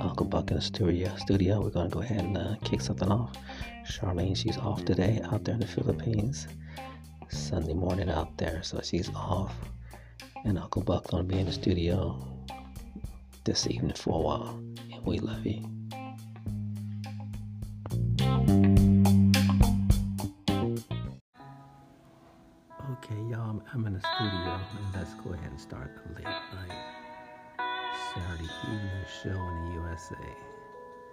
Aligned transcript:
Uncle 0.00 0.26
Buck 0.28 0.50
in 0.50 0.56
the 0.56 0.60
studio. 0.60 1.14
Studio. 1.18 1.60
We're 1.60 1.70
gonna 1.70 1.88
go 1.88 2.00
ahead 2.00 2.24
and 2.24 2.36
uh, 2.36 2.56
kick 2.64 2.80
something 2.80 3.08
off. 3.08 3.36
Charlene, 3.86 4.36
she's 4.36 4.58
off 4.58 4.84
today 4.84 5.20
out 5.30 5.44
there 5.44 5.54
in 5.54 5.60
the 5.60 5.66
Philippines. 5.68 6.48
Sunday 7.28 7.74
morning 7.74 8.10
out 8.10 8.36
there, 8.38 8.60
so 8.64 8.80
she's 8.82 9.08
off. 9.10 9.54
And 10.44 10.58
Uncle 10.58 10.82
Buck 10.82 11.06
gonna 11.08 11.22
be 11.22 11.38
in 11.38 11.46
the 11.46 11.52
studio 11.52 12.26
this 13.44 13.68
evening 13.68 13.94
for 13.94 14.18
a 14.18 14.22
while. 14.22 14.60
And 14.92 15.06
we 15.06 15.20
love 15.20 15.46
you. 15.46 15.64
I'm 23.74 23.84
in 23.84 23.92
the 23.92 24.00
studio, 24.00 24.60
and 24.78 24.94
let's 24.94 25.12
go 25.14 25.34
ahead 25.34 25.50
and 25.50 25.60
start 25.60 25.90
the 25.94 26.14
late 26.14 26.24
night 26.24 26.72
Saturday 28.14 28.48
evening 28.64 29.04
show 29.22 29.28
in 29.28 29.64
the 29.66 29.72
USA. 29.74 30.16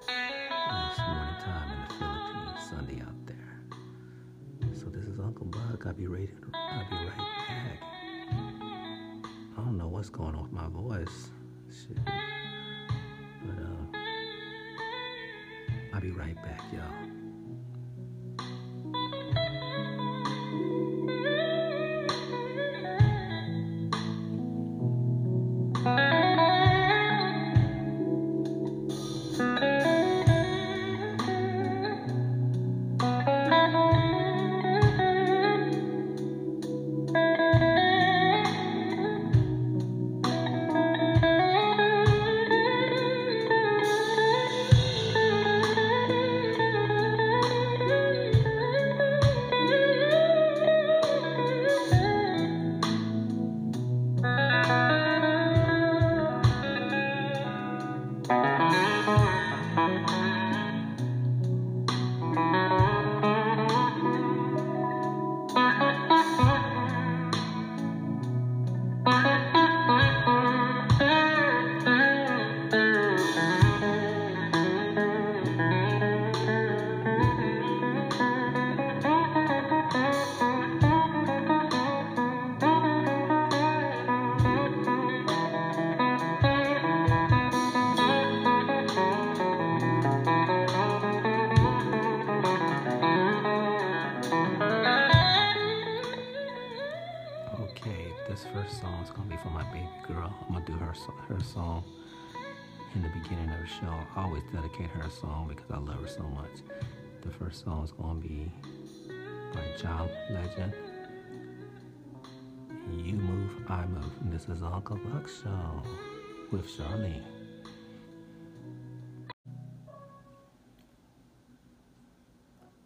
And 0.08 0.90
it's 0.90 1.00
morning 1.00 1.36
time 1.44 1.72
in 1.72 1.80
the 1.82 1.94
Philippines, 1.96 2.70
Sunday 2.70 3.02
out 3.02 3.26
there. 3.26 3.60
So 4.74 4.86
this 4.86 5.04
is 5.04 5.20
Uncle 5.20 5.48
Buck. 5.48 5.86
I'll 5.86 5.94
be 5.94 6.08
ready. 6.08 6.32
I'll 6.54 6.90
be 6.90 6.96
right 6.96 7.18
back. 7.18 7.80
I 9.58 9.58
don't 9.58 9.78
know 9.78 9.90
what's 9.90 10.10
going 10.10 10.36
on 10.36 10.44
with 10.44 10.54
my 10.54 10.70
voice. 10.70 11.32
Shit. 11.70 12.00
But 12.06 13.64
uh, 13.64 13.98
I'll 15.94 16.02
be 16.02 16.12
right 16.12 16.36
back, 16.36 16.62
y'all. 16.72 17.25
Saxo 115.26 115.82
with 116.52 116.70
Sally. 116.70 117.20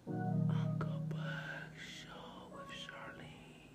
Uncle 0.07 1.01
with 2.53 2.71
Charlie. 2.87 3.71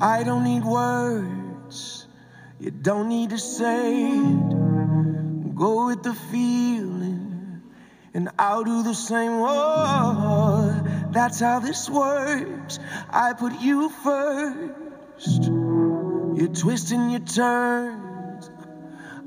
I 0.00 0.22
don't 0.24 0.44
need 0.44 0.64
words 0.64 1.37
don't 2.88 3.10
need 3.10 3.28
to 3.28 3.38
say 3.38 4.06
it. 4.06 5.54
Go 5.54 5.88
with 5.88 6.02
the 6.02 6.14
feeling, 6.32 7.60
and 8.14 8.30
I'll 8.38 8.64
do 8.64 8.82
the 8.82 8.94
same. 8.94 9.32
Oh, 9.34 11.10
that's 11.10 11.38
how 11.38 11.58
this 11.58 11.90
works. 11.90 12.78
I 13.10 13.34
put 13.34 13.60
you 13.60 13.90
first. 13.90 15.42
You're 16.38 16.54
twisting 16.54 17.10
your 17.10 17.20
turns. 17.20 18.50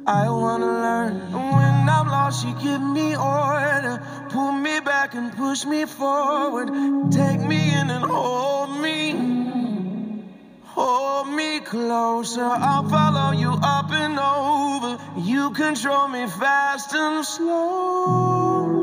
I 0.07 0.27
wanna 0.27 0.65
learn. 0.65 1.31
When 1.31 1.89
I'm 1.97 2.07
lost, 2.07 2.43
you 2.43 2.55
give 2.55 2.81
me 2.81 3.15
order. 3.15 4.01
Pull 4.29 4.53
me 4.53 4.79
back 4.79 5.13
and 5.13 5.31
push 5.37 5.65
me 5.65 5.85
forward. 5.85 7.11
Take 7.11 7.41
me 7.41 7.59
in 7.79 7.91
and 7.91 8.05
hold 8.05 8.81
me. 8.81 9.30
Closer, 11.71 12.43
I'll 12.43 12.83
follow 12.89 13.31
you 13.31 13.53
up 13.63 13.89
and 13.91 14.19
over. 14.19 14.99
You 15.21 15.51
control 15.51 16.09
me 16.09 16.27
fast 16.27 16.93
and 16.93 17.25
slow. 17.25 18.73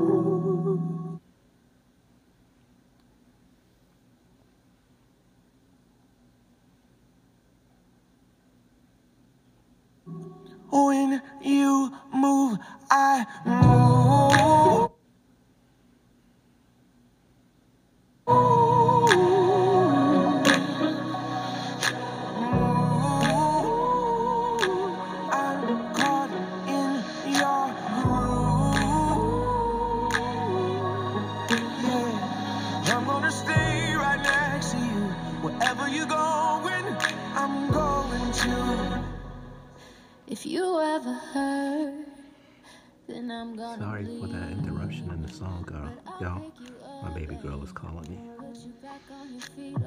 When 10.70 11.20
you 11.42 11.92
move, 12.14 12.58
I 12.90 13.26
move. 13.44 14.57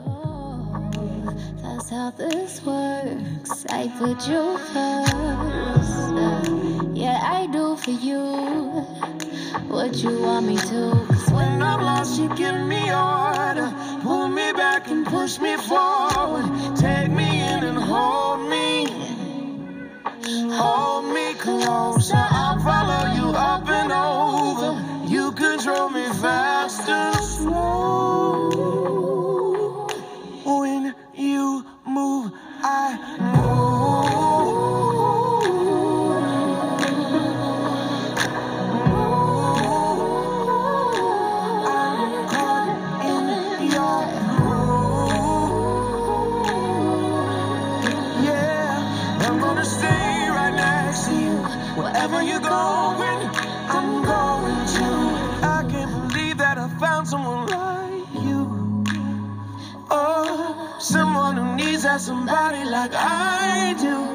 Oh. 0.05 1.33
that's 1.63 1.89
how 1.89 2.11
this 2.11 2.61
works. 2.63 3.65
I 3.69 3.87
put 3.97 4.27
you 4.27 4.57
first. 4.73 6.13
Yeah, 6.95 7.19
I 7.23 7.47
do 7.51 7.75
for 7.77 7.91
you 7.91 8.21
what 9.67 9.95
you 10.03 10.19
want 10.21 10.45
me 10.47 10.57
to. 10.57 10.81
'Cause 11.07 11.31
When 11.31 11.61
I'm 11.63 11.81
lost, 11.83 12.19
you 12.19 12.29
give 12.35 12.59
me 12.73 12.83
order. 12.93 13.73
Pull 14.03 14.27
me 14.27 14.51
back 14.53 14.89
and 14.91 15.05
push 15.05 15.39
me 15.39 15.57
forward. 15.57 16.45
Take 16.75 17.11
me 17.11 17.29
in 17.51 17.63
and 17.69 17.79
hold 17.79 18.41
me. 18.53 18.67
Hold 20.59 21.05
me 21.15 21.33
closer. 21.45 22.25
I'll 22.41 22.59
follow 22.59 23.03
you 23.17 23.27
up 23.51 23.67
and 23.79 23.91
over. 23.91 24.71
You 25.07 25.31
control 25.33 25.89
me 25.89 26.05
fast 26.23 26.87
and 26.89 27.15
slow. 27.15 27.80
You 31.13 31.65
move, 31.85 32.31
I 32.63 33.17
move. 33.19 33.40
got 61.91 61.99
somebody 61.99 62.63
like 62.63 62.93
I 62.93 63.75
do. 63.81 64.10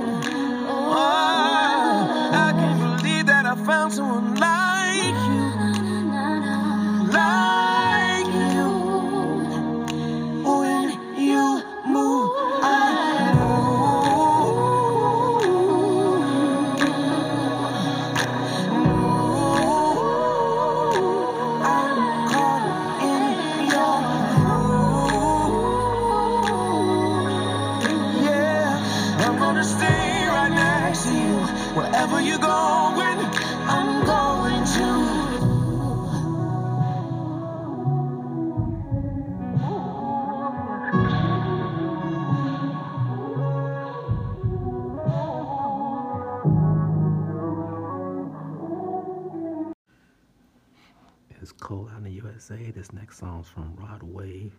songs 53.37 53.49
from 53.49 53.77
Rod 53.77 54.03
Wave 54.03 54.55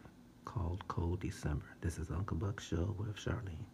called 0.46 0.88
Cold 0.88 1.22
December. 1.22 1.66
This 1.82 1.98
is 1.98 2.12
Uncle 2.12 2.38
Buck 2.38 2.60
Show 2.60 2.94
with 3.00 3.16
Charlene. 3.16 3.66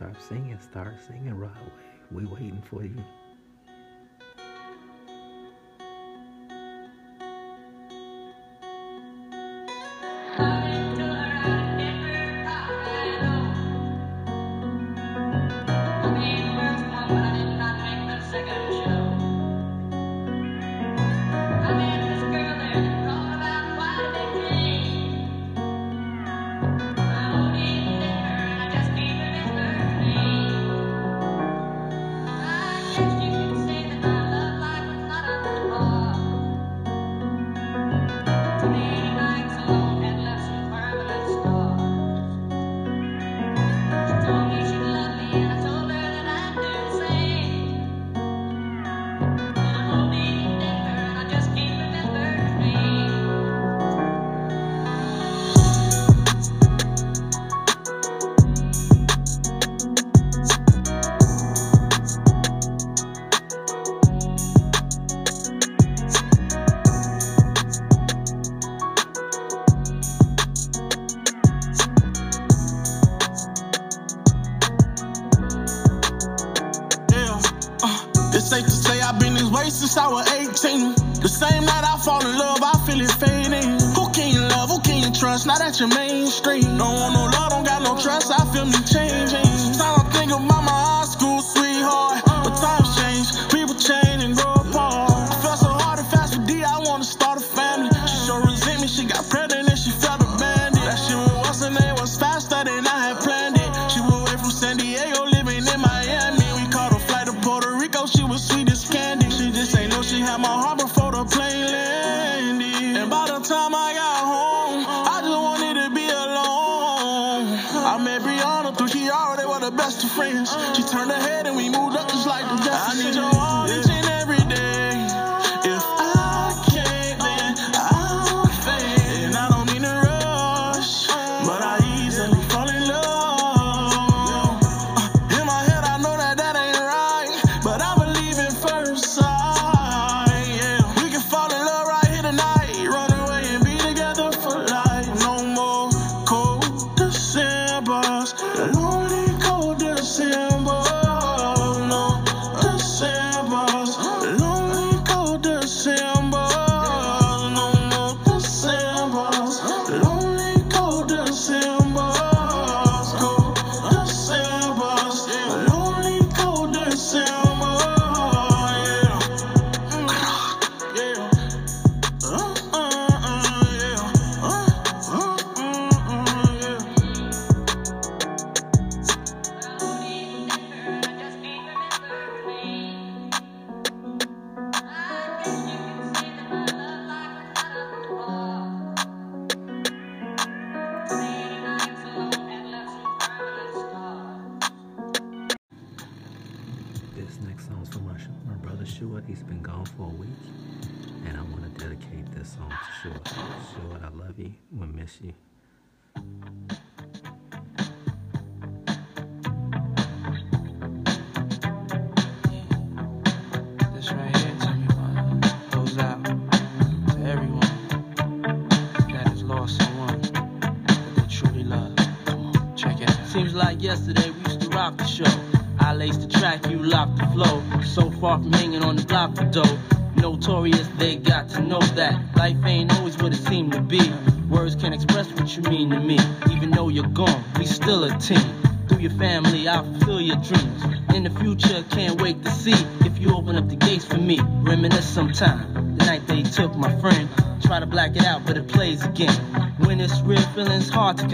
Start 0.00 0.22
singing, 0.22 0.58
start 0.58 0.94
singing 1.06 1.34
right 1.34 1.50
away. 1.60 1.70
We 2.10 2.24
waiting 2.24 2.62
for 2.62 2.82
you. 2.82 3.04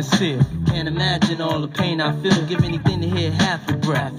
sincere. 0.06 0.40
Can't 0.66 0.88
imagine 0.88 1.40
all 1.40 1.60
the 1.60 1.68
pain 1.68 2.00
I 2.00 2.12
feel. 2.22 2.46
Give 2.46 2.62
anything 2.64 3.00
to 3.00 3.08
hear 3.08 3.30
half 3.30 3.68
a 3.68 3.74
breath. 3.74 4.14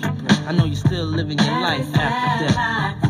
I 0.48 0.52
know 0.52 0.66
you're 0.66 0.76
still 0.76 1.06
living 1.06 1.38
your 1.38 1.60
life 1.60 1.96
after 1.96 2.46
death. 2.46 3.07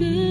good. 0.00 0.29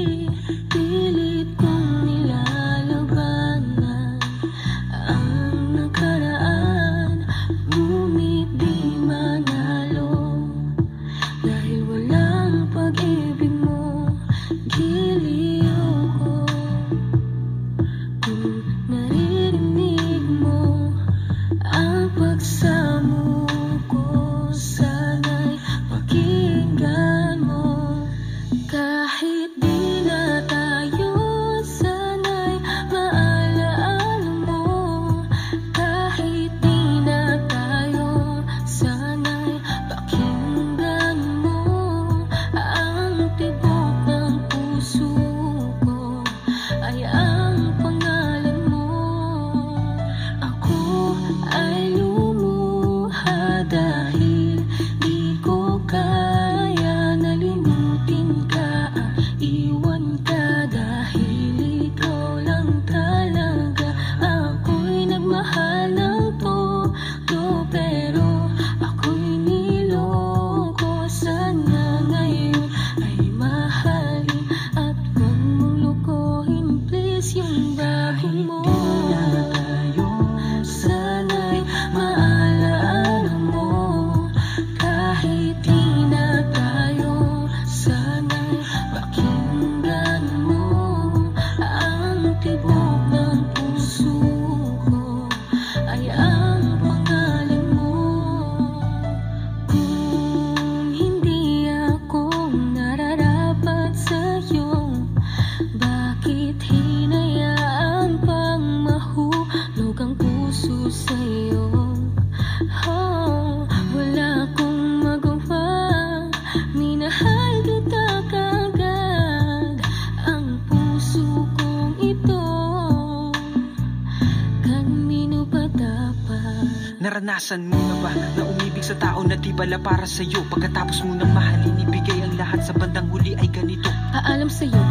Naranasan 127.39 127.71
mo 127.71 127.79
na 127.79 127.95
ba 128.03 128.11
na 128.35 128.43
umibig 128.43 128.83
sa 128.83 128.99
tao 128.99 129.23
na 129.23 129.39
di 129.39 129.55
pala 129.55 129.79
para 129.79 130.03
sa'yo? 130.03 130.43
Pagkatapos 130.51 131.07
mo 131.07 131.15
nang 131.15 131.31
mahalin, 131.31 131.87
ibigay 131.87 132.19
ang 132.19 132.35
lahat 132.35 132.59
sa 132.67 132.75
bandang 132.75 133.07
huli 133.07 133.31
ay 133.39 133.47
ganito. 133.47 133.87
Aalam 134.11 134.51
sa'yo 134.51 134.88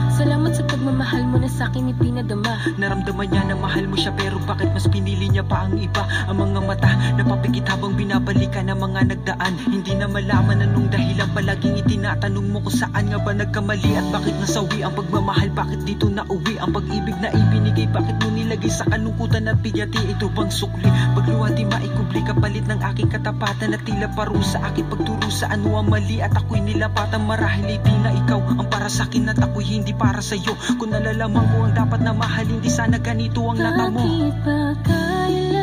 sa 1.58 1.66
sa'kin 1.66 1.90
ipinadama 1.90 2.54
Naramdaman 2.78 3.34
niya 3.34 3.42
na 3.50 3.58
mahal 3.58 3.90
mo 3.90 3.98
siya 3.98 4.14
pero 4.14 4.38
bakit 4.46 4.70
mas 4.70 4.86
pinili 4.86 5.26
niya 5.26 5.42
pa 5.42 5.66
ang 5.66 5.74
iba? 5.74 6.06
Ang 6.30 6.38
mga 6.38 6.60
mata 6.62 6.94
napapikit 7.18 7.66
habang 7.66 7.98
binabalikan 7.98 8.70
ng 8.70 8.78
mga 8.78 9.00
nagdaan. 9.10 9.52
Hindi 9.66 9.98
na 9.98 10.06
malaman 10.06 10.62
anong 10.62 10.94
dahilan 10.94 11.26
palaging 11.34 11.82
itinatanong 11.82 12.46
mo 12.54 12.62
kung 12.62 12.78
saan 12.78 13.10
nga 13.10 13.18
ba 13.18 13.34
nagkamali 13.34 13.90
At 13.98 14.06
bakit 14.14 14.38
nasawi 14.38 14.86
ang 14.86 14.94
pagmamahal. 14.94 15.50
Bakit 15.50 15.82
dito 15.82 16.06
nauwi 16.06 16.62
Ang 16.62 16.70
pag-ibig 16.70 17.18
na 17.18 17.34
ibinigay? 17.34 17.90
Bakit 17.90 18.16
mo 18.22 18.28
nilagay 18.30 18.70
sa 18.70 18.86
kalungkutan 18.86 19.50
at 19.50 19.58
bigati 19.58 19.98
Ito 20.14 20.30
bang 20.30 20.54
sukli? 20.54 20.86
Pagluwati 21.18 21.66
maikubli 21.66 22.22
kapalit 22.22 22.70
ng 22.70 22.78
aking 22.86 23.10
katapatan 23.10 23.74
At 23.74 23.82
tila 23.82 24.06
parusa 24.14 24.62
aking 24.70 24.86
pagturo 24.86 25.26
sa 25.26 25.50
ano 25.50 25.74
ang 25.74 25.90
mali. 25.90 26.22
At 26.22 26.38
ako'y 26.38 26.62
nilapatan 26.62 27.26
marahil 27.26 27.66
hindi 27.66 27.94
na 27.98 28.14
ikaw 28.14 28.62
ang 28.62 28.68
para 28.70 28.86
sa'kin 28.86 29.26
at 29.26 29.42
ako'y 29.42 29.66
hindi 29.66 29.90
para 29.90 30.22
sa'yo. 30.22 30.54
Kung 30.78 30.94
nalalamang 30.94 31.47
mo 31.50 31.64
ang 31.66 31.74
dapat 31.74 32.00
na 32.04 32.12
mahal 32.12 32.46
Hindi 32.46 32.70
sana 32.70 32.96
ganito 33.00 33.40
ang 33.48 33.58
lata 33.58 33.88
mo. 33.88 34.00
Bakit 34.04 34.36
ba 34.44 34.60
kailan 34.84 35.57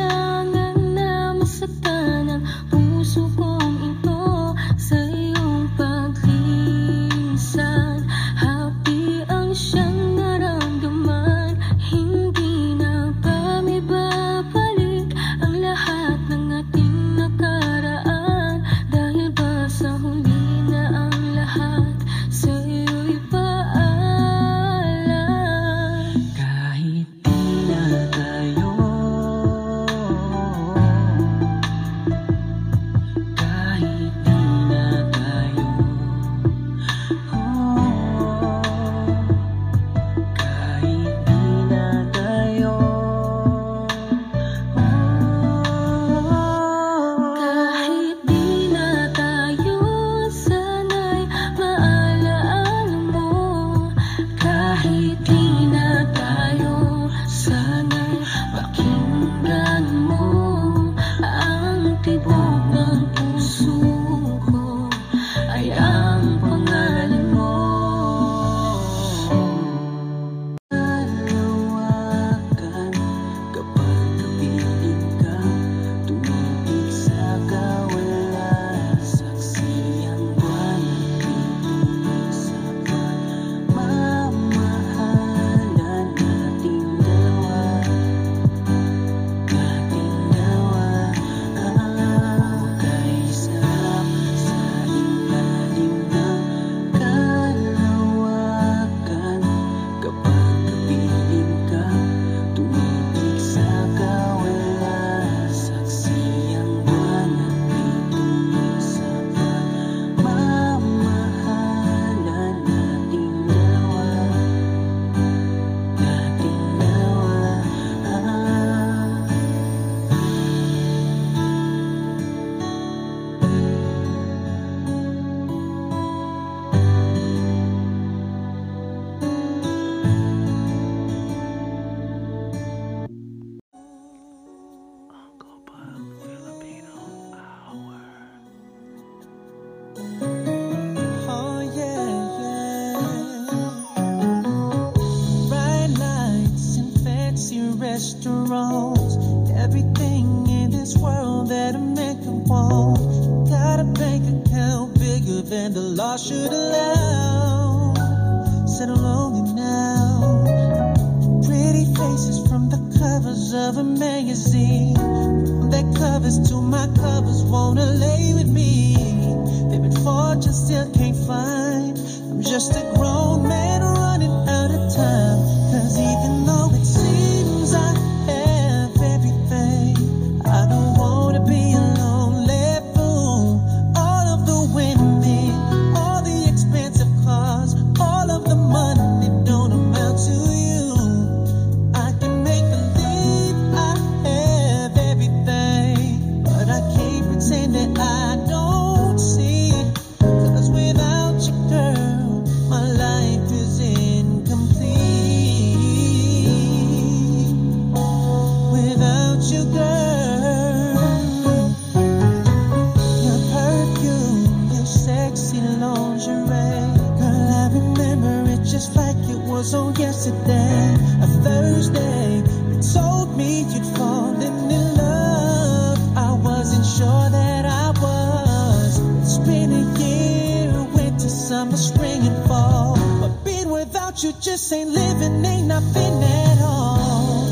you 234.26 234.34
just 234.42 234.74
ain't 234.74 234.90
living, 234.90 235.46
ain't 235.46 235.68
nothing 235.68 236.24
at 236.24 236.60
all. 236.60 237.46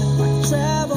Travel 0.50 0.93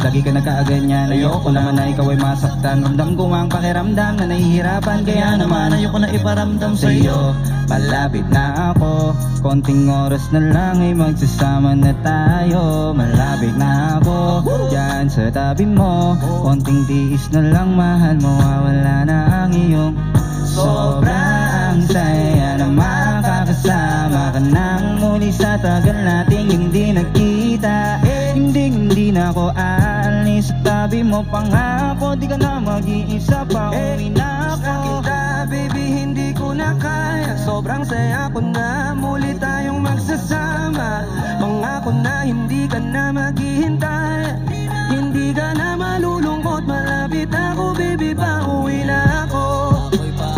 lagi 0.00 0.20
ka 0.24 0.32
nagkaaganyan 0.32 1.12
Ayoko 1.12 1.52
naman 1.52 1.76
na 1.76 1.92
ikaw 1.92 2.08
ay 2.08 2.18
masaktan. 2.18 2.84
Ramdam 2.84 3.14
ko 3.16 3.28
ang 3.30 3.48
pakiramdam 3.52 4.16
na 4.16 4.24
nahihirapan. 4.28 5.04
Kaya 5.04 5.36
naman 5.36 5.76
ayoko 5.76 5.98
na 6.00 6.08
iparamdam 6.08 6.72
sa 6.74 6.88
iyo. 6.88 7.36
Malapit 7.68 8.26
na 8.32 8.74
ako. 8.74 9.14
Konting 9.44 9.88
oras 9.88 10.24
na 10.32 10.40
lang 10.40 10.80
ay 10.80 10.96
magsasama 10.96 11.76
na 11.76 11.92
tayo. 12.00 12.92
Malapit 12.96 13.54
na 13.56 14.00
ako 14.00 14.44
Diyan 14.72 15.06
sa 15.12 15.28
tabi 15.30 15.68
mo. 15.68 16.16
Konting 16.20 16.84
tiis 16.88 17.28
na 17.32 17.40
lang 17.52 17.76
mahal 17.76 18.16
mo 18.20 18.36
Wala 18.40 19.04
na 19.04 19.18
ang 19.46 19.52
iyong 19.52 19.94
Sobrang 20.50 21.78
saya 21.86 22.58
na 22.58 22.66
makakasama 22.66 24.34
ka 24.34 24.40
nang 24.42 24.98
muli 24.98 25.30
sa 25.30 25.54
tagal 25.62 25.94
nating 25.94 26.50
hindi 26.50 26.90
nagkita. 26.90 28.02
Hindi 28.34 28.62
hindi 28.74 29.06
na 29.14 29.30
ako 29.30 29.54
aalis 30.30 30.54
sa 30.54 30.56
tabi 30.62 31.02
mo 31.02 31.26
Pangako 31.26 32.14
di 32.14 32.30
ka 32.30 32.38
na 32.38 32.62
mag-iisa 32.62 33.42
pa. 33.50 33.74
Uwi 33.74 34.14
na 34.14 34.54
Sa 34.54 34.78
ako. 34.78 35.02
kita, 35.02 35.20
baby, 35.50 35.84
hindi 36.06 36.28
ko 36.30 36.54
na 36.54 36.78
kaya. 36.78 37.34
Sobrang 37.42 37.82
saya 37.82 38.30
ko 38.30 38.38
na, 38.38 38.94
muli 38.94 39.34
tayong 39.34 39.82
magsasama. 39.82 41.02
Mangako 41.42 41.90
na 41.98 42.22
hindi 42.22 42.70
ka 42.70 42.78
na 42.78 43.10
maghihintay. 43.10 44.38
Hindi 44.90 45.34
ka 45.34 45.54
na 45.58 45.74
malulungkot, 45.74 46.62
malapit 46.62 47.30
ako, 47.34 47.74
baby, 47.74 48.14
pauwi 48.14 48.86
na 48.86 49.26
ako. 49.26 49.42
Baby, 49.90 50.29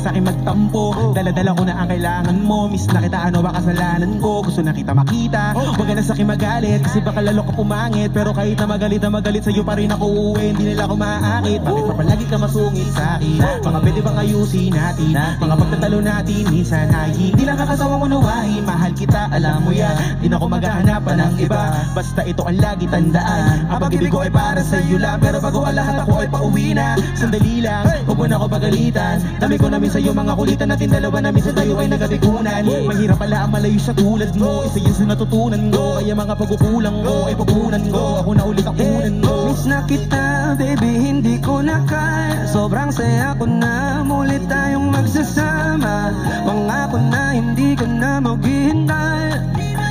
sa 0.00 0.08
akin 0.10 0.24
magtampo. 0.24 1.12
Daladala 1.12 1.50
ko 1.52 1.62
na 1.68 1.74
ang 1.76 1.88
kailangan 1.92 2.36
mo 2.40 2.66
Miss. 2.72 2.88
Na 2.88 3.04
kita, 3.04 3.18
ano 3.28 3.44
ba 3.44 3.52
kasalanan 3.52 4.16
ko. 4.18 4.40
Gusto 4.40 4.64
na 4.64 4.72
kita 4.72 4.96
makita 4.96 5.52
Wag 5.54 5.76
ka 5.76 5.94
na 5.94 6.02
sa 6.02 6.16
akin 6.16 6.26
magalit 6.26 6.80
Kasi 6.82 6.98
baka 7.04 7.20
lalo 7.20 7.44
ka 7.44 7.52
pumangit. 7.52 8.10
Pero 8.10 8.32
kahit 8.32 8.56
na 8.56 8.66
magalit 8.66 9.00
na 9.04 9.10
magalit 9.12 9.42
Sa'yo 9.44 9.62
pa 9.62 9.76
rin 9.76 9.92
ako 9.92 10.04
uuwi. 10.08 10.56
Hindi 10.56 10.64
nila 10.74 10.88
ako 10.88 10.94
maaakit. 10.96 11.60
Bakit 11.60 11.84
pa 11.84 11.94
palagi 11.94 12.24
ka 12.26 12.36
masungit 12.40 12.88
sa 12.96 13.20
akin? 13.20 13.38
Mga 13.60 13.78
pwede 13.84 14.00
bang 14.00 14.18
ayusin 14.24 14.70
natin? 14.72 15.12
Mga 15.38 15.54
pagtatalo 15.60 15.98
natin 16.00 16.42
Minsan 16.48 16.88
ay 16.90 17.12
hindi 17.12 17.42
lang 17.44 17.58
kakasawa 17.60 17.94
mo 18.00 18.06
nawahin 18.08 18.64
Mahal 18.64 18.92
kita, 18.96 19.28
alam 19.30 19.62
mo 19.62 19.70
yan. 19.70 19.96
Di 20.18 20.26
na 20.26 20.40
ako 20.40 20.46
maghahanapan 20.48 21.16
ng 21.20 21.34
iba. 21.44 21.62
Basta 21.92 22.24
ito 22.24 22.42
ang 22.46 22.56
lagi 22.56 22.86
tandaan. 22.88 23.68
Ang 23.68 23.78
pag-ibig 23.82 24.08
ko 24.08 24.24
ay 24.24 24.32
para 24.32 24.62
sa 24.64 24.80
iyo 24.80 24.96
lang. 24.96 25.20
Pero 25.20 25.42
bago 25.42 25.66
ang 25.66 25.76
lahat 25.76 26.06
ako 26.06 26.12
ay 26.24 26.28
pauwi 26.30 26.68
na. 26.72 26.96
Sandali 27.18 27.60
lang, 27.60 27.84
huwag 28.08 28.16
mo 28.16 28.24
na 28.24 28.36
ako 28.38 28.46
pagalitan. 28.48 29.16
Dami 29.42 29.54
ko 29.60 29.66
namin 29.90 30.06
sa'yo 30.06 30.14
mga 30.14 30.34
kulitan 30.38 30.68
natin 30.70 30.86
dalawa 30.94 31.18
namin 31.18 31.42
sa 31.42 31.50
tayo 31.50 31.74
ay 31.82 31.88
nagabigunan 31.90 32.62
Mahirap 32.62 33.18
pala 33.18 33.42
ang 33.42 33.50
malayo 33.50 33.80
sa 33.82 33.90
tulad 33.90 34.30
mo. 34.38 34.62
Isa 34.62 34.78
yun 34.78 34.94
sa 34.94 35.02
natutunan 35.02 35.62
ko. 35.74 35.98
Kaya 35.98 36.14
mga 36.14 36.34
pagkukulang 36.38 36.96
mo 37.02 37.26
ay 37.26 37.34
pagkunan 37.34 37.82
ko. 37.90 38.22
Ako 38.22 38.30
na 38.38 38.42
ulit 38.46 38.66
ang 38.70 38.78
unan 38.78 39.14
mo. 39.18 39.34
Miss 39.50 39.66
na 39.66 39.82
kita, 39.90 40.54
baby, 40.54 40.92
hindi 41.10 41.42
ko 41.42 41.58
na 41.58 41.82
kaya 41.90 42.46
Sobrang 42.46 42.94
saya 42.94 43.34
ko 43.34 43.50
na, 43.50 44.06
muli 44.06 44.38
tayong 44.46 44.94
magsasama. 44.94 46.14
Pangako 46.46 46.98
na 47.10 47.34
hindi 47.34 47.74
ka 47.74 47.86
na 47.90 48.22
maghihintay. 48.22 49.26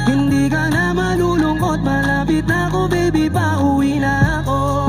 Hindi 0.08 0.48
ka 0.48 0.64
na 0.72 0.96
malulungkot, 0.96 1.84
malapit 1.84 2.48
na 2.48 2.72
ako, 2.72 2.88
baby, 2.88 3.28
pauwi 3.28 4.00
na 4.00 4.48
ako 4.48 4.88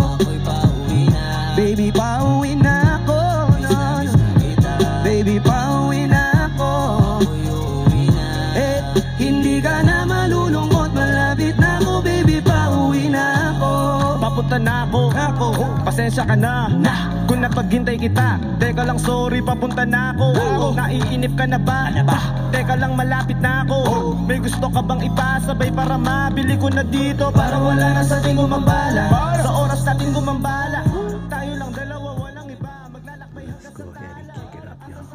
Ako, 14.90 15.14
ako 15.14 15.46
Pasensya 15.86 16.26
ka 16.26 16.34
na, 16.34 16.66
na. 16.66 17.22
Kung 17.30 17.46
napaghintay 17.46 17.94
kita 17.94 18.42
Teka 18.58 18.82
lang 18.82 18.98
sorry, 18.98 19.38
papunta 19.38 19.86
na 19.86 20.10
ako. 20.10 20.74
Naiinip 20.74 21.38
ka 21.38 21.46
na 21.46 21.62
ba? 21.62 21.94
Ano 21.94 22.02
ba? 22.02 22.18
Teka 22.50 22.74
lang 22.74 22.98
malapit 22.98 23.38
na 23.38 23.62
ako. 23.62 23.78
May 24.26 24.42
gusto 24.42 24.66
ka 24.66 24.82
bang 24.82 25.06
ipasabay 25.06 25.70
para 25.70 25.94
mabili 25.94 26.58
ko 26.58 26.66
na 26.74 26.82
dito? 26.82 27.30
Para 27.30 27.62
wala 27.62 27.94
na 27.94 28.02
sa 28.02 28.18
ating 28.18 28.34
gumambala 28.34 29.14
Sa 29.46 29.50
oras 29.62 29.80
natin 29.86 30.10
gumambala. 30.10 30.82
Tayo 31.30 31.52
lang 31.54 31.70
dalawa, 31.70 32.08
walang 32.18 32.50
iba. 32.50 32.74
Maglalakbay 32.90 33.46
hanggang 33.46 33.74
up, 33.78 33.94
y'all. 33.94 35.10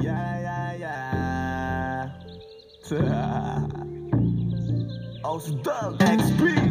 Yeah, 0.00 0.32
yeah, 0.40 0.72
yeah. 0.80 1.36
Oh, 5.28 5.36
Doug 5.60 6.00
XP. 6.00 6.65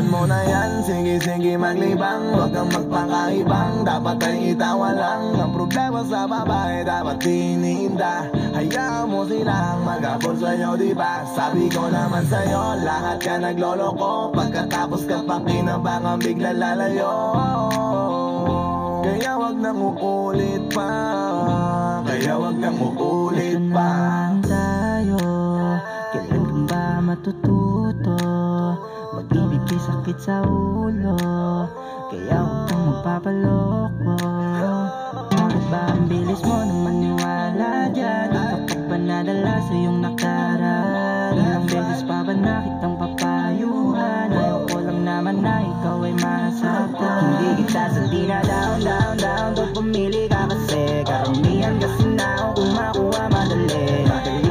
Kalimutan 0.00 0.16
mo 0.16 0.24
na 0.24 0.40
yan, 0.48 0.72
sige 0.80 1.20
sige 1.20 1.52
maglibang. 1.60 2.32
Huwag 2.32 2.56
kang 2.56 2.72
magpakaibang, 2.72 3.84
dapat 3.84 4.16
ay 4.24 4.56
itawa 4.56 4.96
lang 4.96 5.36
Ang 5.36 5.52
problema 5.52 6.00
sa 6.08 6.24
babae, 6.24 6.88
dapat 6.88 7.20
tiniinda. 7.20 8.32
Hayaan 8.56 9.12
mo 9.12 9.28
silang 9.28 9.84
magabol 9.84 10.40
sa'yo, 10.40 10.80
di 10.80 10.96
ba? 10.96 11.20
Sabi 11.36 11.68
ko 11.68 11.92
naman 11.92 12.24
sa'yo, 12.24 12.80
lahat 12.80 13.20
ka 13.20 13.44
nagloloko. 13.44 14.32
Pagkatapos 14.32 15.04
ka 15.04 15.20
pa 15.20 15.36
kinabangang 15.44 16.16
bigla 16.24 16.56
lalayo. 16.56 17.12
Kaya 19.04 19.36
wag 19.36 19.56
nang 19.60 19.84
uulit 19.84 20.64
pa. 20.72 20.92
Kaya 22.08 22.40
wag 22.40 22.56
nang 22.56 22.80
uulit 22.80 23.60
pa. 23.68 23.90
Tayo 24.48 25.20
Kailan 26.16 26.40
ka 26.48 26.56
ba 26.72 26.84
matututo? 27.04 28.16
Mag-ibig 29.10 29.39
kay 29.70 29.78
sakit 29.78 30.18
sa 30.18 30.42
ulo 30.50 31.14
Kaya 32.10 32.42
huwag 32.42 32.66
kang 32.66 32.82
magpapaloko. 32.90 34.18
Bakit 35.30 35.64
ba 35.70 35.94
ang 35.94 36.10
bilis 36.10 36.42
mo 36.42 36.58
na 36.66 36.74
maniwala 36.74 37.86
dyan? 37.94 38.34
Ito 38.34 38.66
ka 38.66 38.76
ba 38.90 38.96
nadala 38.98 39.62
sa 39.62 39.70
iyong 39.70 40.02
nakaraan. 40.02 41.38
Ilang 41.38 41.66
beses 41.70 42.02
pa 42.02 42.26
ba 42.26 42.34
nakitang 42.34 42.98
papayuhan? 42.98 44.34
Ayaw 44.34 44.66
lang 44.82 45.00
naman 45.06 45.38
na 45.38 45.62
ikaw 45.62 46.02
ay 46.02 46.18
masaktan. 46.18 47.22
Hindi 47.22 47.62
kita 47.62 47.84
sa 47.94 48.02
di 48.10 48.26
na 48.26 48.42
down, 48.42 48.82
down, 48.82 49.14
down 49.22 49.48
Doon 49.54 49.70
pumili 49.70 50.26
ka 50.26 50.50
kasi? 50.50 51.06
Karamihan 51.06 51.78
kasi 51.78 52.10
na 52.18 52.26
ako 52.42 52.58
kung 52.58 52.72
makuha 52.74 53.22
madali. 53.30 53.86
Madali 54.02 54.49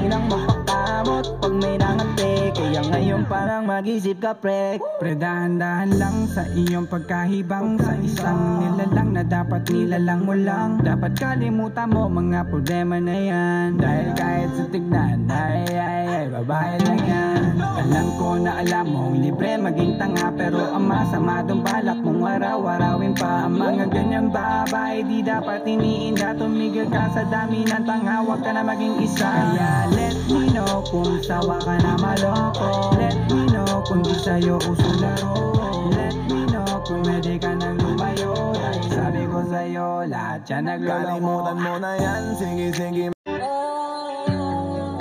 Kaya 2.80 2.96
ngayon 2.96 3.28
parang 3.28 3.68
mag-isip 3.68 4.24
ka 4.24 4.32
pre. 4.40 4.80
Pre 4.80 5.12
dahan-dahan 5.12 6.00
lang 6.00 6.32
sa 6.32 6.48
iyong 6.48 6.88
pagkahibang. 6.88 7.76
Sa 7.76 7.92
isang 8.00 8.64
nilalang 8.64 9.20
na 9.20 9.24
dapat 9.28 9.68
nilalang 9.68 10.24
mo 10.24 10.32
lang 10.32 10.80
Dapat 10.80 11.12
kalimutan 11.20 11.92
mo 11.92 12.08
mga 12.08 12.48
problema 12.48 12.96
na 13.04 13.20
yan. 13.20 13.76
Dahil 13.76 14.16
kahit 14.16 14.56
sa 14.56 14.64
tignan 14.72 15.28
ay 15.28 15.68
ay 15.76 16.04
ay 16.08 16.26
babae 16.32 16.80
lang 16.88 17.02
yan. 17.04 17.42
Alam 17.60 18.08
ko 18.16 18.40
na 18.40 18.64
alam 18.64 18.88
mong 18.88 19.28
libre 19.28 19.60
maging 19.60 20.00
tanga 20.00 20.32
Pero 20.32 20.64
ang 20.72 20.88
masama 20.88 21.44
dong 21.44 21.60
balak 21.60 22.00
mong 22.00 22.24
araw-arawin 22.40 23.12
pa. 23.12 23.44
Ang 23.44 23.60
mga 23.60 23.86
ganyang 23.92 24.32
babae 24.32 25.04
di 25.04 25.20
dapat 25.20 25.68
iniinda. 25.68 26.32
Tumigil 26.40 26.88
ka 26.88 27.12
sa 27.12 27.28
dami 27.28 27.68
ng 27.68 27.84
tanga 27.84 28.24
Huwag 28.24 28.40
ka 28.40 28.56
na 28.56 28.64
maging 28.64 29.04
isa. 29.04 29.28
Kaya 29.28 29.92
let 29.92 30.16
me 30.32 30.48
know 30.56 30.80
kung 30.88 31.20
sawa 31.28 31.60
ka 31.60 31.76
na 31.84 32.00
maloko 32.00 32.69
Let 33.00 33.18
me 33.32 33.42
know 33.52 33.82
kung 33.88 34.02
di 34.06 34.16
sa'yo 34.18 34.58
uso 34.64 34.92
laro 35.02 35.56
Let 35.94 36.16
me 36.30 36.40
know 36.52 36.82
kung 36.86 37.02
pwede 37.06 37.38
ka 37.42 37.52
nang 37.58 37.78
lumayo. 37.82 38.34
Dahil 38.58 38.86
sabi 38.92 39.24
ko 39.30 39.40
sa'yo 39.50 40.06
lahat 40.10 40.42
yan 40.50 40.64
nagloloko 40.70 41.18
Kalimutan 41.20 41.58
mo 41.62 41.74
na 41.82 41.92
yan, 41.98 42.24
sige 42.38 42.68
sige. 42.76 43.06
Oh. 43.28 44.98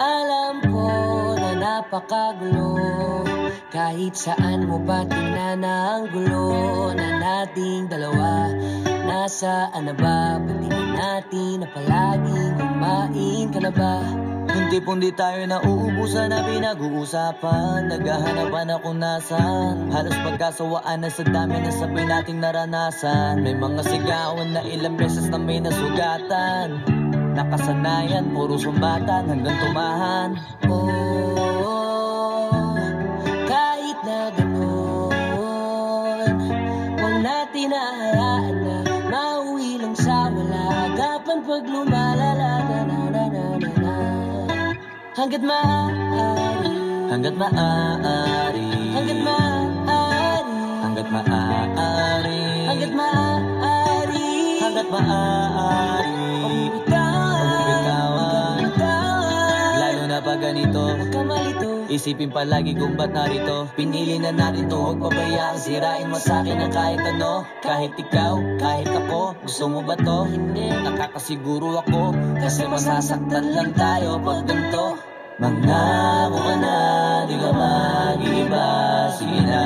Alam 0.00 0.56
ko 0.64 0.88
na 1.36 1.52
napakagulo 1.60 3.09
Kahit 3.70 4.18
saan 4.18 4.66
mo 4.66 4.82
ba 4.82 5.06
tingnan 5.06 5.62
ang 5.62 6.10
gulo 6.10 6.90
Na 6.90 7.22
nating 7.22 7.86
dalawa? 7.86 8.50
Nasaan 9.06 9.86
na 9.86 9.94
ba? 9.94 10.42
Patingin 10.42 10.90
natin 10.98 11.62
na 11.62 11.68
palaging 11.70 12.58
kumain 12.58 13.46
ka 13.54 13.62
na 13.62 13.70
ba? 13.70 14.02
Yung 14.50 14.66
tipong 14.74 14.98
di 14.98 15.14
tayo 15.14 15.46
nauubusan 15.46 16.34
na 16.34 16.42
pinag-uusapan. 16.42 17.94
Naghahanapan 17.94 18.74
ako 18.74 18.90
nasan 18.98 19.94
Halos 19.94 20.18
pagkasawaan 20.18 21.06
na 21.06 21.10
sa 21.14 21.22
dami 21.22 21.62
na 21.62 21.70
sabay 21.70 22.10
nating 22.10 22.42
naranasan. 22.42 23.46
May 23.46 23.54
mga 23.54 23.86
sigawan 23.86 24.50
na 24.50 24.66
ilang 24.66 24.98
beses 24.98 25.30
na 25.30 25.38
may 25.38 25.62
nasugatan. 25.62 26.82
Nakasanayan, 27.38 28.34
puro 28.34 28.58
sumbatan 28.58 29.30
hanggang 29.30 29.54
tumahan. 29.62 30.34
Oh, 30.66 31.29
Hanggat 45.20 45.44
maaari 45.44 46.80
Hanggat 47.12 47.36
maaari 47.36 48.68
Hanggat 48.96 49.18
maaari 49.20 50.60
Hanggat 50.80 51.08
maaari 51.12 52.40
Hanggat 52.64 52.92
maaari 52.96 54.32
Hanggat 54.64 54.86
maaari. 54.88 56.24
Huwag 56.24 56.56
mong 56.56 56.72
bitawan 56.72 58.64
Lalo 59.76 60.02
na 60.08 60.24
pag 60.24 60.40
ganito 60.40 60.88
Huwag 60.88 61.12
ka 61.12 61.20
malito. 61.20 61.68
Isipin 61.92 62.32
palagi 62.32 62.72
kung 62.80 62.96
ba't 62.96 63.12
narito. 63.12 63.68
Pinili 63.76 64.16
na 64.16 64.32
natin 64.32 64.72
to 64.72 64.80
Huwag 64.80 65.04
pabayaan. 65.04 65.60
Sirain 65.60 66.08
mo 66.08 66.16
sa'kin 66.16 66.64
ang 66.64 66.72
kahit 66.72 67.04
ano. 67.04 67.44
Kahit 67.60 67.92
ikaw, 68.00 68.40
kahit 68.56 68.88
ako 68.88 69.36
Gusto 69.44 69.68
mo 69.68 69.84
ba 69.84 70.00
to? 70.00 70.32
Hindi. 70.32 70.64
Nakakasiguro 70.80 71.76
ako 71.76 72.16
Kasi 72.40 72.64
masasaktan 72.72 73.52
lang 73.52 73.76
tayo 73.76 74.16
pag 74.24 74.48
ganito 74.48 75.09
Mangako 75.40 76.36
ka 76.36 76.54
na 76.60 76.76
Di 77.24 77.32
ka 77.40 77.48
mag-iiba 77.48 78.68
Sige 79.16 79.40
na. 79.48 79.64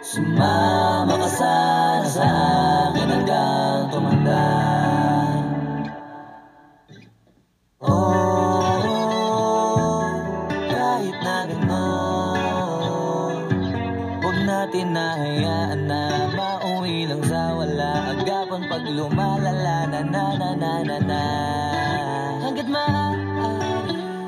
Sumama 0.00 1.12
ka 1.12 1.28
sana 1.28 2.08
sa 2.08 2.24
akin 2.88 3.08
hanggang 3.12 3.92
tumanda. 3.92 4.48
Oh, 7.84 8.00
na 11.20 11.36
gano'n 11.44 13.44
Huwag 14.24 14.38
natin 14.48 14.96
nahayaan 14.96 15.84
na 15.84 16.32
Mauwi 16.32 17.12
lang 17.12 17.20
sa 17.28 17.60
wala. 17.60 18.16
Agapan 18.16 18.72
pag 18.72 18.88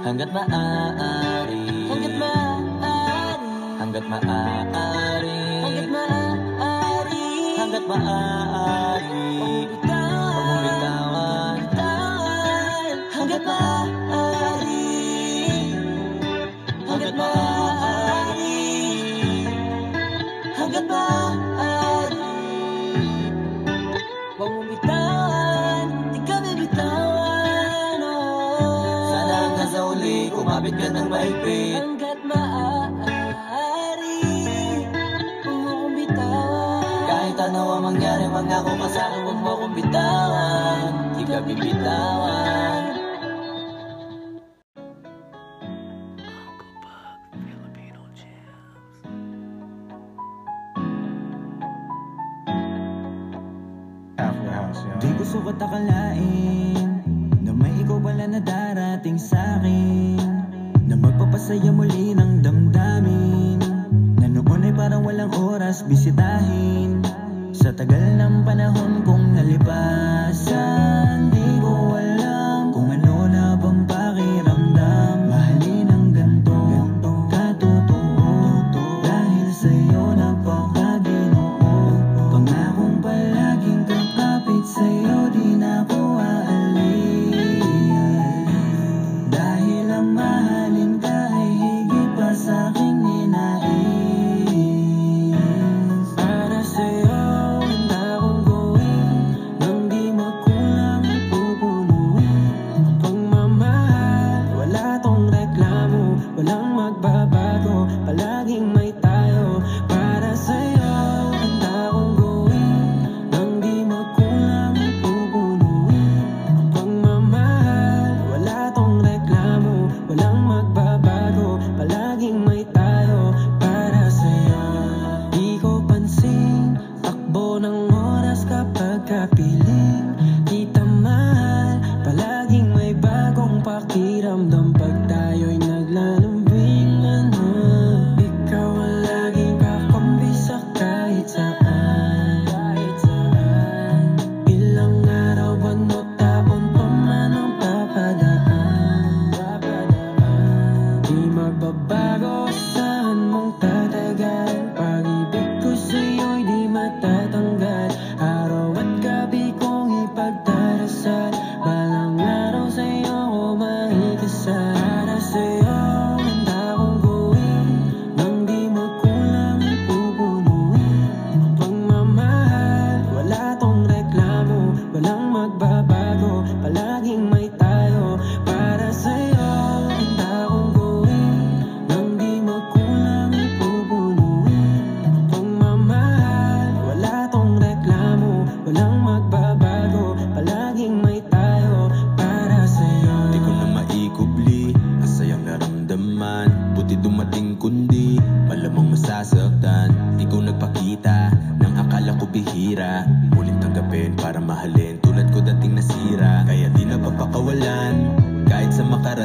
Hanggat 0.06 0.30
maaari 0.30 1.66
Hanggat 1.90 2.14
maaari 2.14 3.50
Hanggat 3.74 4.04
maaari 4.06 5.38
Hanggat 5.66 5.88
maaari 5.90 7.26
Hanggat 7.58 7.84
maaari 7.90 9.65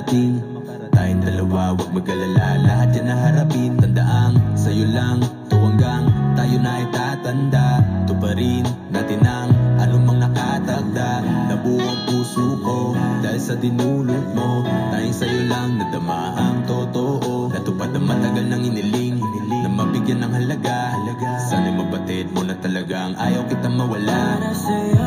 makarating 0.01 0.41
Tayong 0.91 1.23
dalawa, 1.23 1.71
wag 1.77 1.91
mag-alala. 1.95 2.47
Lahat 2.67 2.89
yan 2.91 3.05
naharapin 3.07 3.73
Tandaang, 3.79 4.35
sa'yo 4.57 4.85
lang 4.91 5.21
To 5.47 5.55
hanggang 5.55 6.09
tayo 6.35 6.55
na 6.59 6.83
itatanda 6.83 7.67
To 8.09 8.13
pa 8.17 8.33
rin 8.35 8.65
natin 8.91 9.23
ang 9.23 9.49
anumang 9.79 10.19
nakatakda 10.19 11.23
Nabuo 11.47 11.79
ang 11.79 12.01
puso 12.09 12.59
ko 12.65 12.97
Dahil 13.23 13.39
sa 13.41 13.55
dinulot 13.55 14.25
mo. 14.35 14.65
Tayong 14.91 15.15
sa'yo 15.15 15.41
lang 15.47 15.77
nadama 15.77 16.35
ang 16.35 16.57
totoo. 16.65 17.53
Natupad 17.53 17.93
ang 17.95 18.05
matagal 18.09 18.45
ng 18.49 18.61
iniling 18.73 19.17
Na 19.63 19.69
mabigyan 19.69 20.25
ng 20.25 20.33
halaga. 20.33 20.97
Sana'y 21.47 21.77
mabatid 21.77 22.33
mo 22.33 22.41
na 22.43 22.57
talagang 22.57 23.13
Ayaw 23.15 23.45
kitang 23.47 23.77
mawala. 23.77 24.41
Para 24.41 24.51
sa'yo 24.57 25.00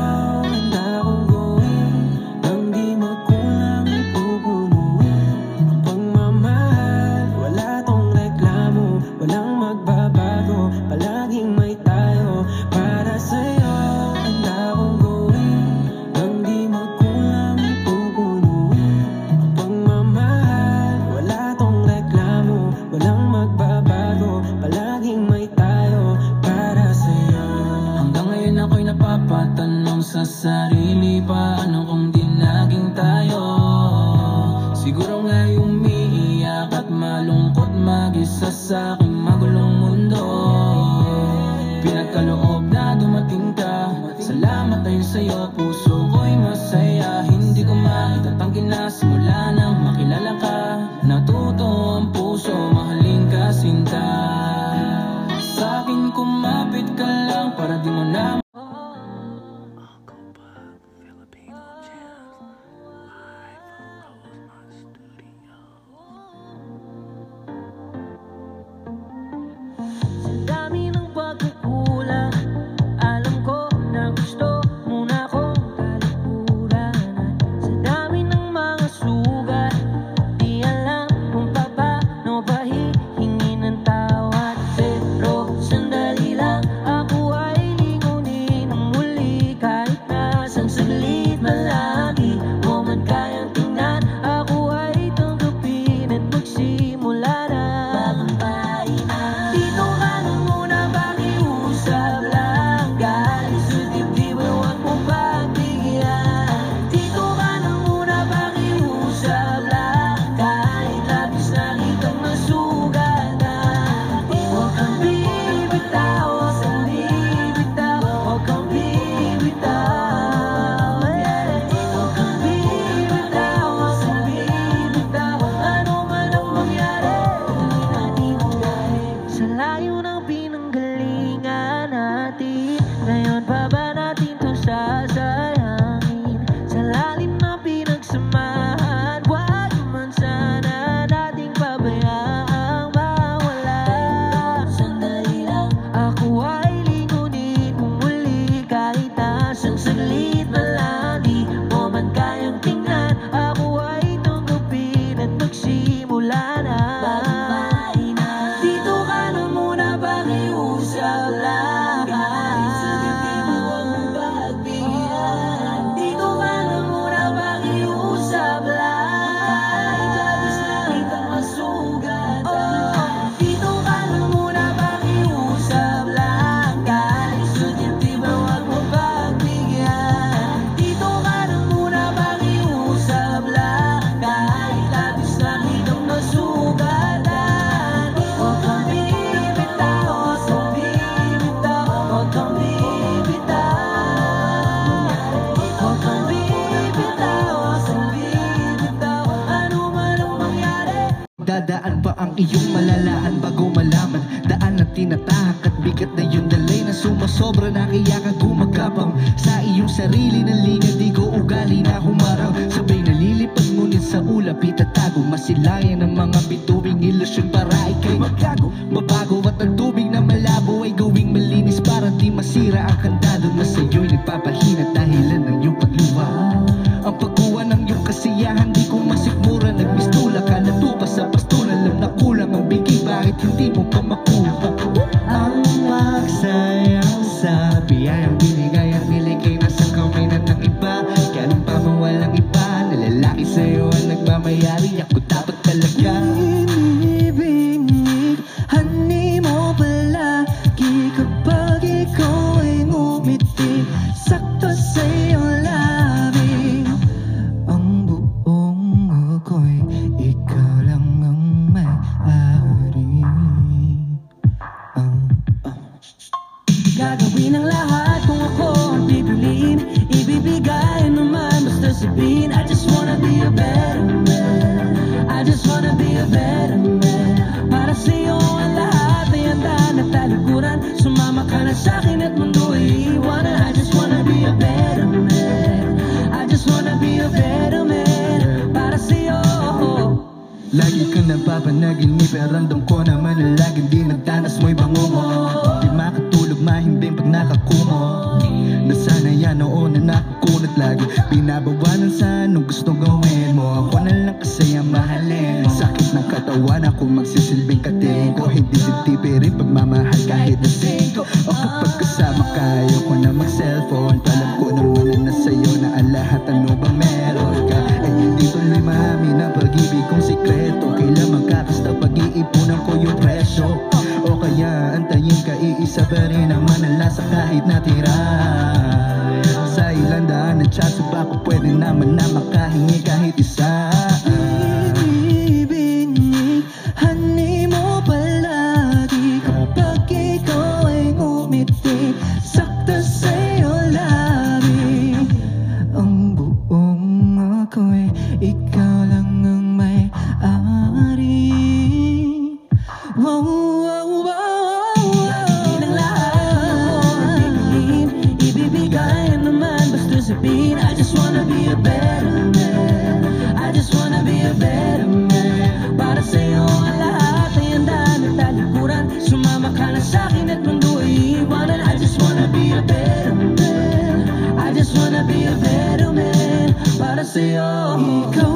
na 369.94 370.02
sa'kin 370.02 370.50
at 370.50 370.58
mundo'y 370.66 371.46
iwanan 371.46 371.78
I 371.78 371.94
just 371.94 372.18
wanna 372.18 372.50
be 372.50 372.74
a 372.74 372.82
better 372.82 373.30
man. 373.30 374.26
I 374.58 374.74
just 374.74 374.98
wanna 374.98 375.22
be 375.22 375.46
a 375.46 375.54
better 375.54 376.10
man 376.10 376.74
Para 376.98 377.22
sa'yo. 377.22 377.94
Ikaw 378.02 378.54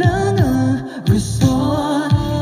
lang 0.00 0.40
ang 0.40 0.88
gusto. 1.04 1.52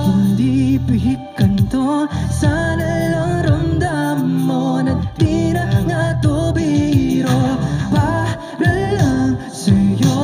Hindi 0.07 0.79
pihit 0.79 1.19
kanto. 1.35 2.07
Sana 2.31 2.87
lang 3.11 3.35
ramdam 3.51 4.47
mo 4.47 4.79
Na 4.79 4.95
di 5.19 5.51
na 5.51 5.67
nga 5.83 6.15
to 6.23 6.55
biro. 6.55 7.59
Para 7.91 8.71
lang 8.95 9.43
sa'yo. 9.51 10.23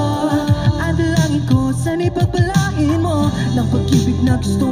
At 0.79 0.95
langit 0.95 1.51
ko 1.51 1.75
Sana'y 1.75 2.15
papalain 2.15 3.03
mo. 3.03 3.27
Ng 3.59 3.67
pag-ibig 3.67 4.23
na 4.23 4.39
gusto 4.39 4.72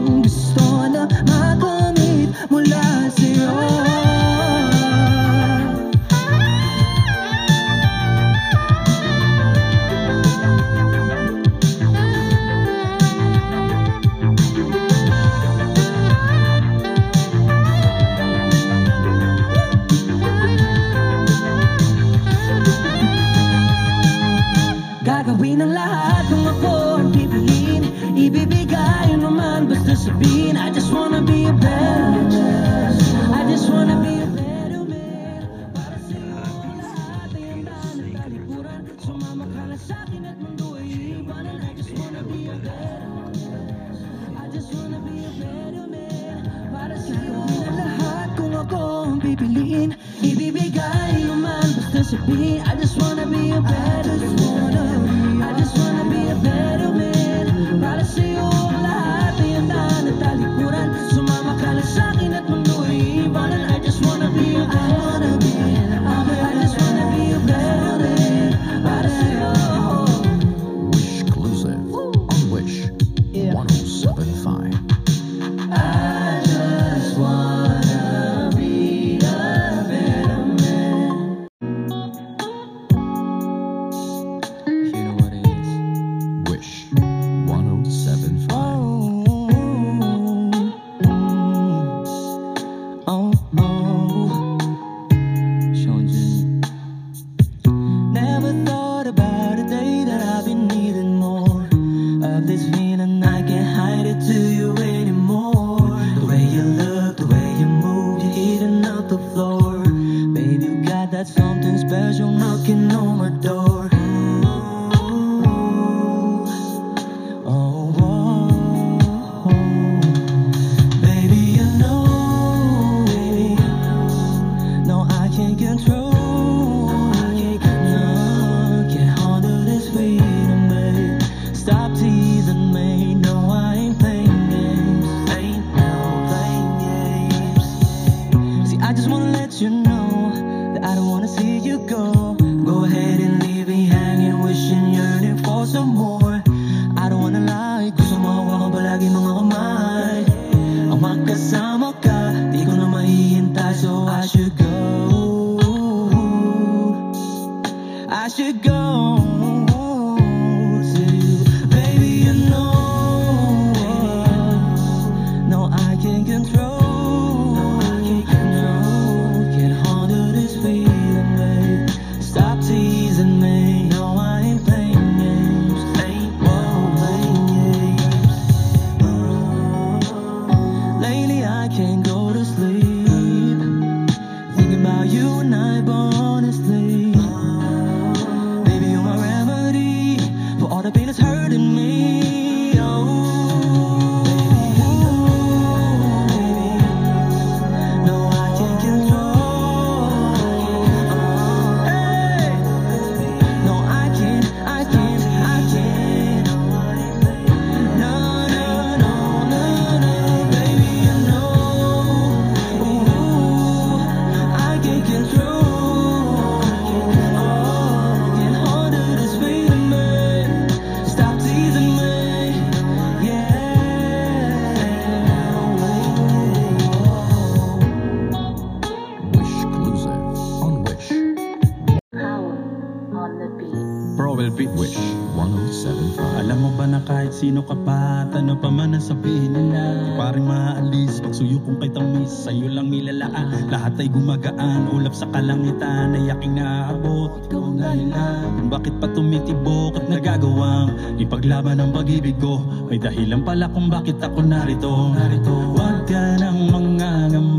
Ipaglaban 251.71 251.87
ang 251.87 251.95
pag-ibig 251.95 252.35
ko? 252.43 252.59
May 252.91 252.99
dahilan 252.99 253.47
pala 253.47 253.71
kung 253.71 253.87
bakit 253.87 254.19
ako 254.19 254.43
narito. 254.43 255.15
Narito. 255.15 255.55
Huwag 255.71 256.03
ka 256.11 256.35
nang 256.43 256.67
mangangamba 256.67 257.50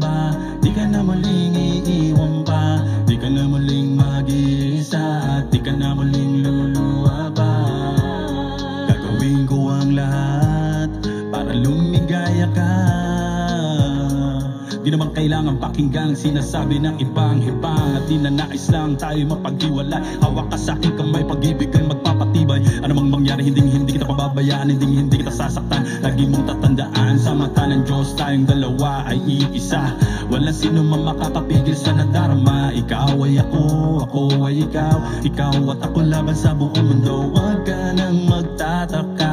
Di 14.81 14.89
naman 14.89 15.13
kailangan 15.13 15.61
pakinggang 15.61 16.17
sinasabi 16.17 16.81
ng 16.81 16.97
ibang 16.97 17.37
hibang 17.37 18.01
At 18.01 18.09
di 18.09 18.17
na 18.17 18.33
nais 18.33 18.65
lang 18.73 18.97
tayo 18.97 19.21
mapaghiwalay. 19.29 20.01
Hawak 20.25 20.49
ka 20.49 20.57
sa 20.57 20.73
aking 20.73 20.97
kamay, 20.97 21.21
pag-ibig 21.21 21.69
ang 21.77 21.93
magpapatibay. 21.93 22.65
Ano 22.81 22.97
mang 22.97 23.13
mangyari, 23.13 23.45
hindi 23.45 23.61
hindi 23.61 23.93
kita 23.93 24.09
pababayaan 24.09 24.73
Hindi 24.73 25.05
hindi 25.05 25.21
kita 25.21 25.29
sasaktan. 25.29 25.85
Lagi 26.01 26.25
mong 26.25 26.49
tatandaan 26.49 27.13
Sa 27.21 27.37
mata 27.37 27.69
ng 27.69 27.85
Diyos, 27.85 28.17
tayong 28.17 28.49
dalawa 28.49 29.05
ay 29.05 29.21
iisa. 29.21 29.93
Walang 30.33 30.57
sino 30.57 30.81
man 30.81 31.05
makakapigil 31.05 31.77
sa 31.77 31.93
nadarama. 31.93 32.73
Ikaw 32.73 33.21
ay 33.21 33.37
ako, 33.37 33.63
ako 34.09 34.21
ay 34.49 34.65
ikaw. 34.65 34.97
Ikaw 35.21 35.77
at 35.77 35.79
ako 35.85 35.97
laban 36.09 36.33
sa 36.33 36.57
buong 36.57 36.81
mundo. 36.81 37.29
Huwag 37.29 37.69
ka 37.69 37.93
nang 37.93 38.25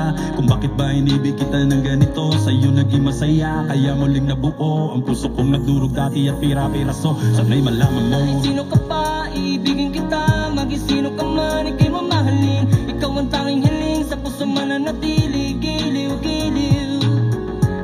magtataka 0.09 0.37
Kung 0.37 0.47
bakit 0.49 0.73
ba 0.77 0.93
inibig 0.93 1.37
kita 1.37 1.65
ng 1.65 1.83
ganito? 1.83 2.33
Sa'yo 2.33 2.71
naging 2.73 3.05
masaya 3.05 3.67
Kaya 3.69 3.93
muling 3.97 4.29
nabuo. 4.29 4.95
Ang 4.95 5.03
puso 5.05 5.29
kong 5.33 5.53
nagdurog 5.53 5.93
dati 5.93 6.29
at 6.29 6.39
pira-piraso. 6.41 7.17
Sana'y 7.37 7.61
malaman 7.61 8.05
mo. 8.09 8.19
Kahit 8.19 8.45
sino 8.45 8.63
ka 8.69 8.79
pa, 8.89 9.29
iibigin 9.33 9.91
kita. 9.93 10.53
Maging 10.55 10.83
sino 10.85 11.09
ka 11.15 11.25
man, 11.25 11.69
ikay 11.69 11.91
mamahalin. 11.93 12.65
Ikaw 12.97 13.11
ang 13.15 13.29
tanging 13.31 13.63
hiling 13.63 14.03
Sa 14.09 14.17
puso 14.19 14.43
mananatili 14.43 15.55
Giliw-giliw 15.59 16.99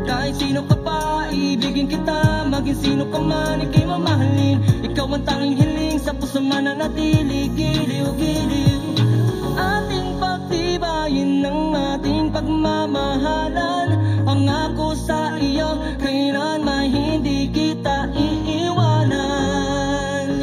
Kahit 0.09 0.35
sino 0.41 0.67
ka 0.67 0.77
pa, 0.81 1.29
iibigin 1.31 1.87
kita. 1.87 2.49
Maging 2.51 2.79
sino 2.79 3.05
ka 3.11 3.21
man, 3.21 3.63
ikay 3.63 3.85
mamahalin. 3.87 4.59
Ikaw 4.83 5.07
ang 5.11 5.25
tanging 5.27 5.57
hiling 5.59 5.99
Sa 6.03 6.13
puso 6.17 6.43
mananatili 6.43 7.51
Giliw-giliw 7.55 8.84
Ating 9.55 10.19
pagtibayin 10.19 11.43
ng 11.43 11.75
ating 11.75 12.31
pagmamahalan. 12.35 13.89
Ang 14.25 14.49
ako 14.51 14.95
sa 14.99 15.39
iyo 15.39 15.79
Kailan 16.03 16.65
may 16.67 16.91
hindi 16.91 17.47
kita 17.53 18.09
iiwanan? 18.15 19.15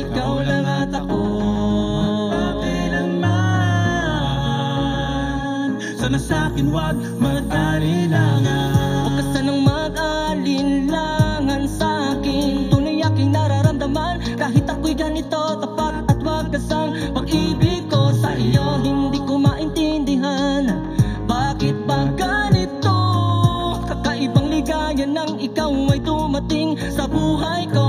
Ikaw 0.07 0.33
lang 0.47 0.65
at 0.65 0.93
ako. 0.95 1.19
Sana 6.01 6.17
sa'kin 6.17 6.73
wag 6.73 6.97
mag-alilangan 7.23 8.73
Huwag 9.05 9.15
ka 9.15 9.23
sanang 9.31 9.63
mag-alinlangan 9.63 11.63
sa'kin 11.69 12.67
Tunay 12.67 12.99
aking 13.05 13.31
nararamdaman. 13.31 14.19
Kahit 14.35 14.67
ako'y 14.67 14.91
ganito 14.91 15.55
Tapat 15.61 16.11
at 16.11 16.19
wagasang 16.19 16.91
Pag-ibig 17.15 17.70
buhay 27.41 27.65
ko. 27.73 27.87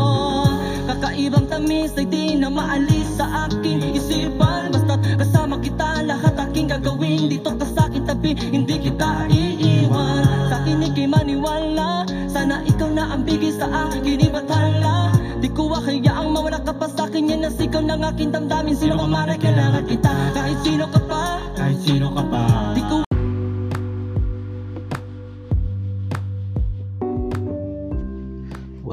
Kakaibang 0.89 1.47
tamis 1.47 1.93
ay 2.01 2.09
di 2.09 2.41
na 2.41 2.49
maalis 2.49 3.21
sa 3.21 3.47
aking 3.47 3.95
isipan 3.95 4.73
Basta't 4.73 4.99
kasama 5.21 5.61
kita 5.61 6.09
lahat 6.09 6.35
aking 6.49 6.73
gagawin. 6.73 7.29
Dito 7.29 7.53
ka 7.55 7.67
sa 7.69 7.87
aking 7.87 8.09
tabi, 8.09 8.33
hindi 8.35 8.81
kita 8.81 9.29
iiwan. 9.29 10.49
Sa 10.49 10.65
akin 10.65 10.83
ikay 10.89 11.07
maniwala 11.07 12.09
Sana 12.33 12.65
ikaw 12.65 12.89
na 12.91 13.13
ang 13.13 13.29
bigay 13.29 13.53
sa 13.53 13.69
akin 13.69 14.25
ibathala 14.25 15.13
Di 15.39 15.49
ko 15.53 15.69
hayaang 15.69 16.33
mawala 16.33 16.65
ka 16.65 16.73
pa 16.73 16.89
sa 16.89 17.07
akin 17.07 17.29
Yan 17.29 17.47
ang 17.47 17.55
sigaw 17.55 17.85
ng 17.85 18.03
aking 18.09 18.33
damdamin. 18.33 18.75
Sino 18.75 18.97
ka 18.97 19.07
man 19.07 19.31
ay 19.31 19.39
kailangan 19.39 19.85
kita 19.85 20.13
Kahit 20.33 20.59
sino 20.65 20.89
ka 20.89 21.01
pa. 21.07 21.23
Kahit 21.55 21.79
sino 21.85 22.09
ka 22.11 22.25
pa. 22.27 22.75
Di 22.75 22.83
ko 22.89 22.92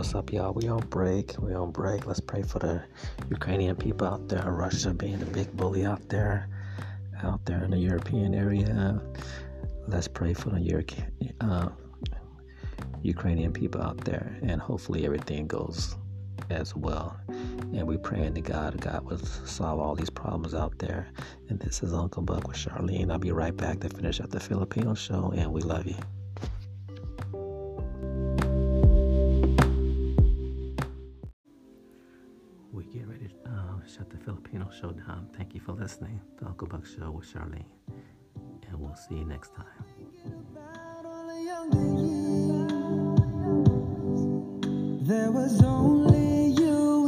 What's 0.09 0.17
up, 0.17 0.33
y'all? 0.33 0.53
We 0.53 0.67
on 0.67 0.79
break. 0.87 1.35
We 1.37 1.53
on 1.53 1.69
break. 1.69 2.07
Let's 2.07 2.19
pray 2.19 2.41
for 2.41 2.57
the 2.57 2.81
Ukrainian 3.29 3.75
people 3.75 4.07
out 4.07 4.27
there. 4.27 4.41
Russia 4.51 4.91
being 4.91 5.19
the 5.19 5.27
big 5.27 5.55
bully 5.55 5.85
out 5.85 6.09
there, 6.09 6.49
out 7.21 7.45
there 7.45 7.63
in 7.63 7.69
the 7.69 7.77
European 7.77 8.33
area. 8.33 8.99
Let's 9.87 10.07
pray 10.07 10.33
for 10.33 10.49
the 10.49 10.61
Euro- 10.61 10.83
uh, 11.41 11.69
Ukrainian 13.03 13.53
people 13.53 13.83
out 13.83 14.03
there, 14.03 14.35
and 14.41 14.59
hopefully 14.59 15.05
everything 15.05 15.45
goes 15.45 15.95
as 16.49 16.75
well. 16.75 17.15
And 17.27 17.85
we 17.85 17.97
praying 17.97 18.33
to 18.33 18.41
God, 18.41 18.81
God 18.81 19.05
will 19.05 19.19
solve 19.19 19.79
all 19.79 19.93
these 19.93 20.09
problems 20.09 20.55
out 20.55 20.79
there. 20.79 21.05
And 21.49 21.59
this 21.59 21.83
is 21.83 21.93
Uncle 21.93 22.23
Buck 22.23 22.47
with 22.47 22.57
Charlene. 22.57 23.11
I'll 23.11 23.19
be 23.19 23.31
right 23.31 23.55
back 23.55 23.79
to 23.81 23.89
finish 23.89 24.19
up 24.19 24.31
the 24.31 24.39
Filipino 24.39 24.95
show, 24.95 25.33
and 25.37 25.53
we 25.53 25.61
love 25.61 25.85
you. 25.85 25.97
Filipino 34.29 34.69
show 34.79 34.91
down. 34.91 35.27
Thank 35.35 35.55
you 35.55 35.59
for 35.59 35.71
listening. 35.71 36.21
The 36.39 36.45
Uncle 36.45 36.67
Buck 36.67 36.85
Show 36.85 37.09
with 37.09 37.33
Charlene. 37.33 37.65
And 38.67 38.79
we'll 38.79 38.93
see 38.93 39.15
you 39.15 39.25
next 39.25 39.55
time. 39.55 39.65
There 45.01 45.31
was 45.31 45.63
only 45.63 46.49
you 46.61 47.07